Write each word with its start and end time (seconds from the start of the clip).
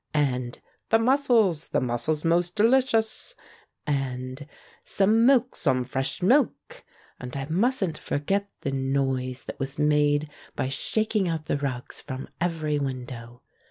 And 0.15 0.59
"The 0.89 0.97
mussels! 0.97 1.67
the 1.67 1.79
mussels 1.79 2.25
most 2.25 2.55
delicious!" 2.55 3.35
And 3.85 4.47
"Some 4.83 5.27
milk— 5.27 5.55
some 5.55 5.83
fresh 5.83 6.23
milk?" 6.23 6.83
And 7.19 7.37
I 7.37 7.45
mustn't 7.51 7.99
forget 7.99 8.49
the 8.61 8.71
noise 8.71 9.43
that 9.43 9.59
was 9.59 9.77
made 9.77 10.27
by 10.55 10.69
shaking 10.69 11.29
out 11.29 11.45
the 11.45 11.57
rugs 11.57 12.01
from 12.01 12.29
every 12.41 12.79
window. 12.79 13.43